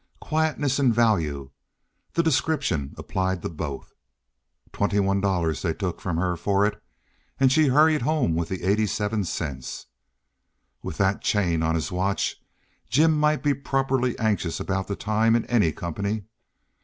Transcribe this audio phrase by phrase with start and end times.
[0.19, 3.93] Quietness and value—the description applied to both.
[4.71, 6.81] Twenty one dollars they took from her for it,
[7.39, 9.85] and she hurried home with the 87 cents.
[10.81, 12.37] With that chain on his watch
[12.89, 16.23] Jim might be properly anxious about the time in any company.